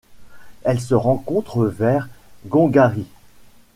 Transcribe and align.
Elle 0.63 0.81
se 0.81 0.95
rencontre 0.95 1.63
vers 1.63 2.07
Goongarrie. 2.47 3.05